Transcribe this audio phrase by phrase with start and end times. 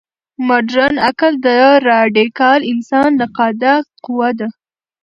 [0.47, 1.47] مډرن عقل د
[1.89, 3.73] راډیکال انسان نقاده
[4.05, 4.47] قوه ده.